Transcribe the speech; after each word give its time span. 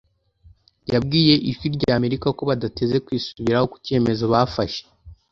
yabwiye 0.93 1.35
Ijwi 1.49 1.65
rya 1.75 1.93
Amerika 1.99 2.27
ko 2.37 2.41
badateze 2.49 2.95
kwisubiraho 3.05 3.65
ku 3.71 3.77
cyemezo 3.85 4.23
bafashe 4.33 4.83